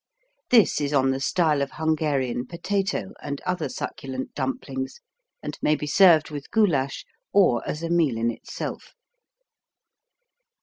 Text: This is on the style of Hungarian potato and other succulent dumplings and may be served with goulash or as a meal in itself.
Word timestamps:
This 0.49 0.81
is 0.81 0.93
on 0.93 1.11
the 1.11 1.19
style 1.19 1.61
of 1.61 1.73
Hungarian 1.73 2.47
potato 2.47 3.11
and 3.21 3.39
other 3.41 3.69
succulent 3.69 4.33
dumplings 4.33 4.99
and 5.43 5.55
may 5.61 5.75
be 5.75 5.85
served 5.85 6.31
with 6.31 6.49
goulash 6.49 7.05
or 7.31 7.61
as 7.69 7.83
a 7.83 7.89
meal 7.91 8.17
in 8.17 8.31
itself. 8.31 8.95